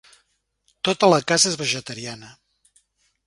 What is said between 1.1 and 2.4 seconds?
la casa és vegetariana.